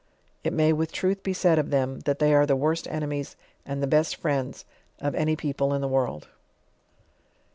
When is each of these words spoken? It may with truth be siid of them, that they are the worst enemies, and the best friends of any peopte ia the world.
It 0.43 0.51
may 0.51 0.73
with 0.73 0.91
truth 0.91 1.21
be 1.21 1.31
siid 1.31 1.59
of 1.59 1.69
them, 1.69 1.99
that 2.05 2.17
they 2.17 2.33
are 2.33 2.47
the 2.47 2.55
worst 2.55 2.87
enemies, 2.89 3.35
and 3.67 3.83
the 3.83 3.85
best 3.85 4.15
friends 4.15 4.65
of 4.97 5.13
any 5.13 5.35
peopte 5.35 5.71
ia 5.73 5.77
the 5.77 5.87
world. 5.87 6.27